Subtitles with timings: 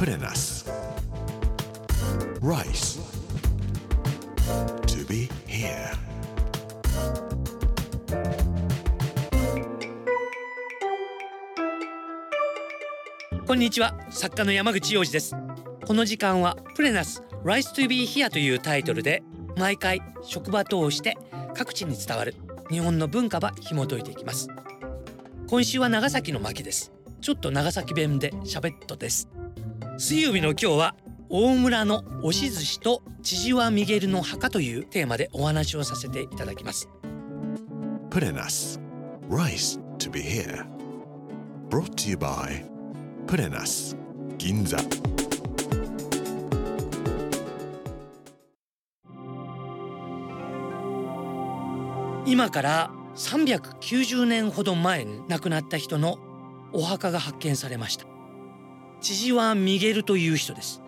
[0.00, 0.64] Put in us.
[2.40, 2.98] Rice.
[4.86, 5.92] To be here.
[13.46, 15.36] こんにちは作家の山口洋二です
[15.84, 19.22] この時間はプレナス Rise to be here というタイトルで
[19.58, 21.18] 毎回職場通して
[21.54, 22.34] 各地に伝わる
[22.70, 24.48] 日本の文化ば紐解いていきます
[25.46, 26.90] 今週は長崎の巻です
[27.20, 29.28] ちょっと長崎弁で喋っとです
[30.02, 30.94] 水曜日の今日は
[31.28, 36.88] 大村の押し寿司と千々和ミゲルの墓というテーマでお話をさせていただきます
[38.08, 38.80] Put in us.
[39.28, 40.64] Rice to be here.
[41.68, 42.64] Brought to you by
[43.26, 43.94] Put in us.
[44.38, 44.78] Ginza.
[52.24, 56.18] 今から390年ほど前に亡くなった人の
[56.72, 58.09] お墓が発見されました
[59.00, 60.82] 千々和ミゲルという人です。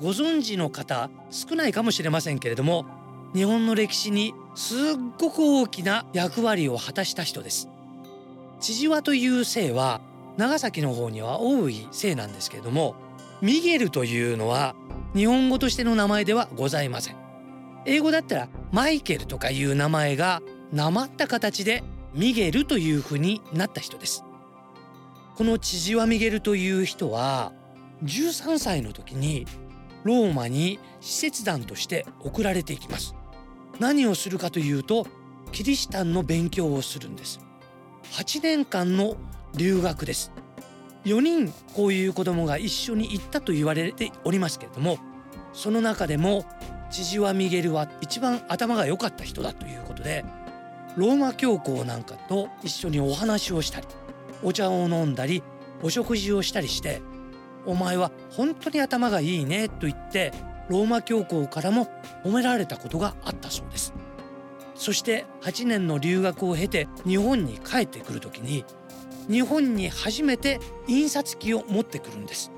[0.00, 2.84] ご存知の方少ないかもしれませんけれども
[3.32, 4.78] 日本の歴史にすっ
[5.18, 7.68] ごく大きな役割を果たした人です。
[8.60, 10.00] 千々和という姓は
[10.36, 12.96] 長崎の方には多い姓なんですけれども
[13.40, 14.74] ミゲルというのは
[15.14, 17.16] 日本語としての名前ではございません。
[17.86, 20.42] 英語だったらマイケルとかいう名前が
[20.72, 24.24] なまった形でミゲルという風になった人です。
[25.36, 27.52] この千々和ミゲルという人は
[28.04, 29.46] 13歳の時に
[30.04, 33.14] ローマに使節団として送られていきます。
[33.80, 35.06] 何をするかというと
[35.50, 37.40] キリシタンの勉強をするんです。
[38.12, 39.16] 8年間の
[39.56, 40.30] 留学です。
[41.04, 44.98] 4人こういう子供が一緒に行ったと言われておりますけれども
[45.52, 46.44] その中でも
[46.90, 50.24] 千々和ミゲルは一番頭が良かった人だということで
[50.96, 53.86] ローマ教皇なんかと一緒にお話をしたり
[54.44, 55.42] お茶を飲んだり
[55.82, 57.02] お食事をしたりして
[57.66, 60.32] 「お前は本当に頭がいいね」と言って
[60.68, 61.88] ローマ教皇からも
[62.24, 63.92] 褒められたことがあったそうです。
[64.74, 68.64] そして8年の留学を経て日本に帰ってくる時に
[69.30, 72.50] 日本に初めて印刷機を持ってくるんです。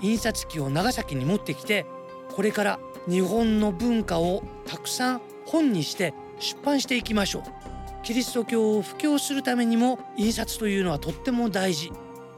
[0.00, 1.86] 印刷機を長崎に持ってきて
[2.34, 7.69] これから日本の文化をたくさん本にして出版していきましょう。
[8.02, 11.92] キリスト教を布教するためにも印刷というのはとっても大事。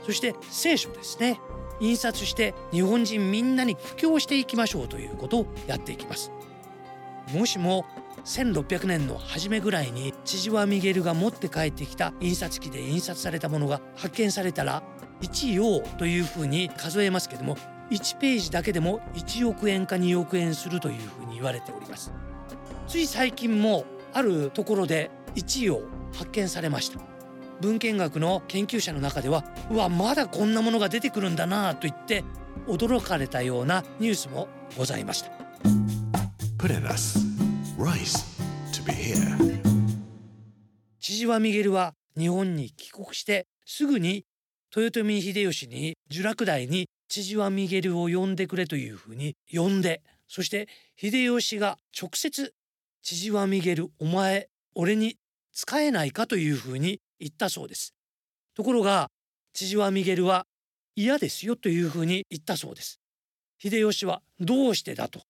[0.04, 1.40] そして聖書ですね。
[1.80, 6.30] 印刷して日本人みんなに布教していきましょうということをやっていきます。
[7.32, 7.84] もしも
[8.24, 14.82] 1600年の初めぐらいに千々和ミゲルが持って帰ってきた印刷機で印刷されたものが発見されたら
[15.22, 17.56] 1葉というふうに数えますけども
[17.90, 22.12] 1ページだけでも1億円か2億円するというふうに言われております。
[22.86, 25.80] つい最近もあるところで1葉
[26.12, 27.00] 発見されました
[27.60, 32.24] 文献学の研究者の中ではうわまだこんなものが出てくるんだなと言って
[32.66, 35.30] 驚かれたようなニュースもございました.
[41.00, 44.24] 千々和ミゲルは日本に帰国してすぐに
[44.74, 52.54] 豊臣秀吉に呪落台に千々和ミゲルを呼んでくれというふうに呼んでそして秀吉が直接
[53.02, 55.16] 千々和ミゲルお前俺に
[55.52, 57.94] 使えないかというふうに言ったそうです。
[58.54, 59.08] ところが
[59.52, 60.46] 千々和ミゲルは
[60.96, 63.00] 嫌ですよというふうに言ったそうです。
[63.58, 65.22] 秀吉はどうしてだと。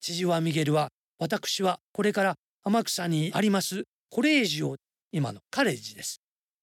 [0.00, 0.88] 千々和ミゲルは
[1.18, 4.76] 私はこれから天草にありますコレージオ
[5.12, 6.20] 今のカレッジです。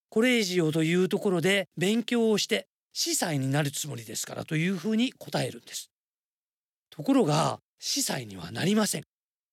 [0.09, 5.91] コレージオというところで勉強をして司祭になるつもりですからというふうに答えるんです。
[6.89, 9.03] ところが司祭にはなりません。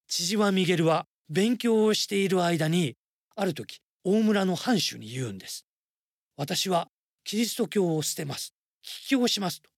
[0.06, 2.94] 千々和ミゲルは勉強をしている間に
[3.36, 5.66] ある時大村の藩主に言うんです
[6.36, 6.88] 私は
[7.24, 8.54] キリスト教を捨てます。
[8.82, 9.70] 帰教しますと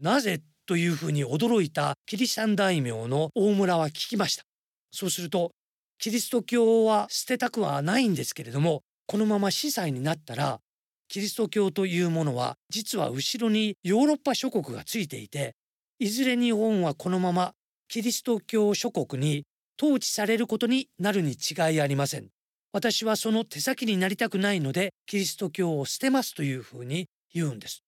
[0.00, 0.40] なぜ？
[0.66, 4.44] というふうに驚いたキリシタン大名の大村は聞きました。
[4.92, 5.50] そうすると
[5.98, 10.60] キリスト教は捨てたくはないんですけれどもこのまま司祭になったら
[11.08, 15.54] キリスト教というものは実は後ろにヨーロッパ諸国がついていて
[15.98, 17.52] いずれ日本はこのまま
[17.88, 19.44] キリスト教諸国に
[19.80, 22.28] 統治されることになるに違いありません。
[22.74, 27.84] 私はその手先になりたくないのでキリスト教を捨てますというふうに言うんです。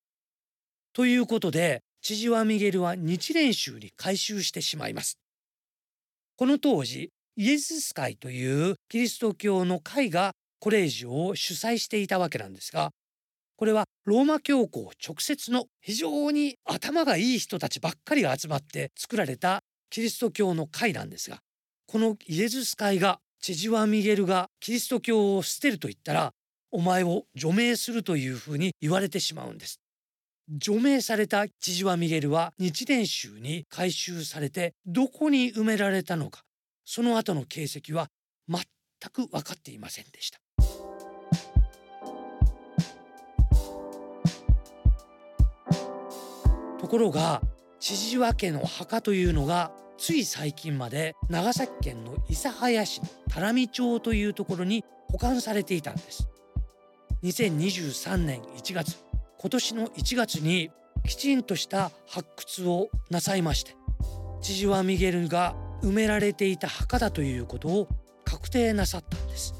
[0.93, 5.19] ということで千々和ミゲルは日蓮宗に改宗してしまいます。
[6.37, 12.93] この当時イエズス会というキリスト教の会がコレージオを主催していたわけなんですが
[13.57, 21.39] これはローマ教皇直接の非常に頭がいい人たちばっかりが集まって作られたキリスト教の会なんですが
[21.87, 26.33] このイエズス会が千々和ミゲルがキリスト教を捨てると言ったら
[26.71, 29.81] お前を除名するというふうに言われてしまうんです。
[30.49, 36.43] 除名された千々和ミゲルは日蓮宗に回収されてどこに埋められたのか
[36.85, 38.09] その後の形跡は
[38.49, 38.63] 全
[39.13, 40.41] く分かっていませんでした。
[46.79, 47.43] ところが
[47.81, 56.29] 千々和家の墓というのがつい最近まで長崎県の諫早市の多良見町というところに保管されていたんです。
[57.23, 58.97] 2023年1月
[59.39, 60.71] 今年の1月に
[61.07, 63.75] きちんとした発掘をなさいまして
[64.43, 67.89] 千々和ミゲルが埋められていた墓だということを
[68.25, 69.55] 確定なさったんです。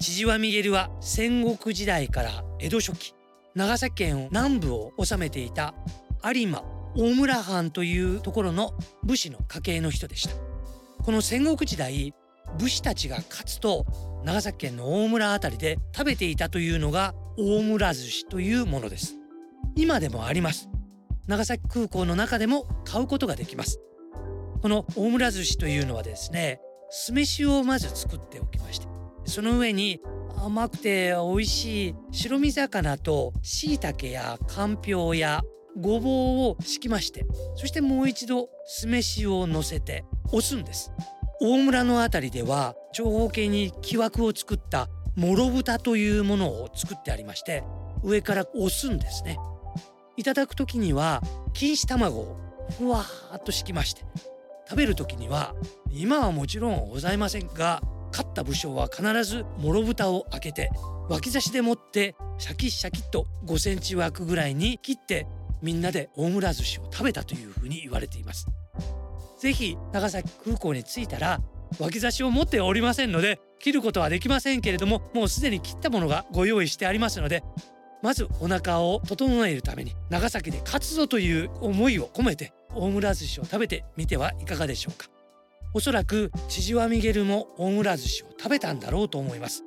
[0.00, 3.14] 千々和ミゲルは戦国時代から江戸初期
[3.54, 5.74] 長崎県南部を治めていた
[6.24, 6.62] 有馬
[6.98, 8.74] 大村藩というところの
[9.04, 10.34] 武士の家系の人でした。
[11.04, 12.12] この戦国時代
[12.58, 13.86] 武士たちが勝つと
[14.24, 19.14] 長崎県の大村辺りで食べていたというのが大村寿司というものです。
[19.76, 20.68] 今でもあります。
[21.28, 23.78] 長崎空港の中でも買うことができます。
[24.60, 26.60] この大村寿司というのはですね
[26.90, 28.88] 酢飯をまず作っておきまして
[29.24, 30.00] その上に
[30.36, 35.42] 甘くて美味しい白身魚と椎茸やかんぴょうや
[35.80, 36.12] ごぼう
[36.50, 37.26] を敷きまして
[37.56, 40.92] そしてもう一度酢飯を乗せて押すんです。
[41.40, 47.62] 大村の辺りでは長方形に木枠を作ったもろ豚というものを作ってありまして
[48.02, 49.38] 上から押すんですね。
[50.16, 51.22] いただく時には
[51.54, 52.36] 錦糸卵を
[52.76, 54.04] ふわーっと敷きまして
[54.68, 55.54] 食べる時には
[55.90, 57.80] 今はもちろんございませんが
[58.10, 60.70] 勝った武将は必ずもろ豚を開けて
[61.08, 65.26] 脇差しでもってシャキシャキと5センチ枠ぐらいに切って
[65.62, 68.46] みんなで大村寿司を食べたというふうに言われています。
[69.38, 71.40] ぜひ長崎空港に着いたら
[71.78, 77.44] 脇差しを持っておりませんので切ることはできませんけれどももうすでに切ったものがご用意してありますので
[78.02, 85.08] まずお腹を整えるために長崎で勝つぞという思いを込めて大村寿司を食べてみてはいかがでしょうか。
[85.74, 89.64] おそらく千々和ミゲルも大村寿司を食べたんだろうと思います。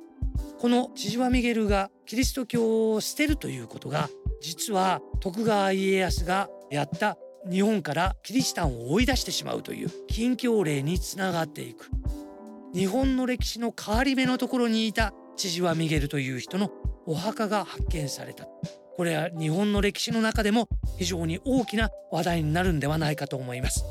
[0.62, 4.08] この千々和ミゲルがキリスト教を捨てるということが
[4.40, 7.18] 実は徳川家康がやった
[7.50, 11.90] 日本からキリシタンを追い出してしまうという禁教令につながっていく。
[12.72, 16.70] 日本の歴史の変わり目のところにいた千々和ミゲルという人の
[17.06, 18.46] お墓が発見された。
[18.96, 23.84] これは日本の歴史の中でも非常に大きな話題になるんではないかと思います。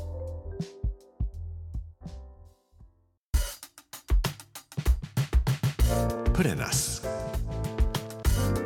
[6.34, 7.06] プレナス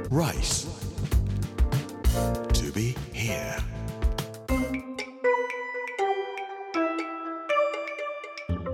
[0.08, 0.68] Rice.
[2.52, 3.60] To be here.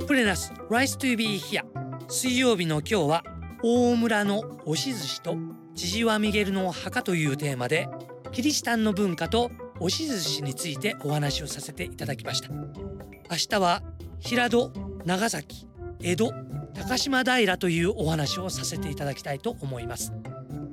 [0.07, 1.65] プレナス Rice to be here.
[2.09, 3.25] 水曜日の今日は
[3.63, 5.37] 大村の押し寿司と
[5.75, 7.89] 千々和ミゲルの墓というテーマで
[8.31, 9.51] キリシタンの文化と
[9.81, 12.51] 押し寿司についてお話をさせていただきました。
[12.51, 13.83] 明日は
[14.21, 14.71] 平戸
[15.07, 15.67] 長崎
[16.03, 20.13] 江戸高島平というお話をさせていただきたいと思います。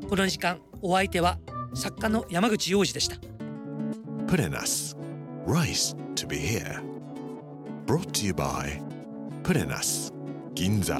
[0.10, 1.38] この時間お相手は
[1.74, 3.18] 作家の山口洋二でした。
[4.28, 4.96] プレナス
[5.46, 6.82] Rice to be here
[7.86, 8.82] Brought to you by
[9.44, 10.14] プレナス
[10.54, 11.00] 銀座